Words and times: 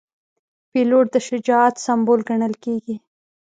پیلوټ 0.71 1.05
د 1.13 1.15
شجاعت 1.27 1.75
سمبول 1.85 2.19
ګڼل 2.29 2.53
کېږي. 2.63 2.95